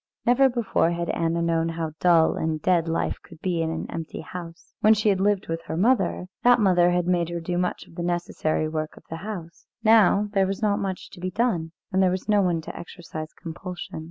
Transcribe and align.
Never 0.25 0.49
before 0.49 0.89
had 0.89 1.11
Anna 1.11 1.43
known 1.43 1.69
how 1.69 1.91
dull 1.99 2.33
and 2.35 2.59
dead 2.59 2.87
life 2.87 3.17
could 3.21 3.39
be 3.39 3.61
in 3.61 3.69
an 3.69 3.85
empty 3.91 4.21
house. 4.21 4.73
When 4.81 4.95
she 4.95 5.09
had 5.09 5.19
lived 5.21 5.47
with 5.47 5.61
her 5.65 5.77
mother, 5.77 6.25
that 6.41 6.59
mother 6.59 6.89
had 6.89 7.05
made 7.05 7.29
her 7.29 7.39
do 7.39 7.55
much 7.59 7.85
of 7.85 7.93
the 7.93 8.01
necessary 8.01 8.67
work 8.67 8.97
of 8.97 9.03
the 9.11 9.17
house; 9.17 9.67
now 9.83 10.27
there 10.33 10.47
was 10.47 10.59
not 10.59 10.79
much 10.79 11.11
to 11.11 11.19
be 11.19 11.29
done, 11.29 11.71
and 11.91 12.01
there 12.01 12.09
was 12.09 12.27
no 12.27 12.41
one 12.41 12.61
to 12.61 12.75
exercise 12.75 13.31
compulsion. 13.43 13.99